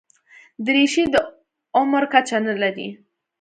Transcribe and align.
دریشي 0.65 1.03
د 1.13 1.15
عمر 1.77 2.03
کچه 2.13 2.37
نه 2.47 2.53
لري. 2.61 2.87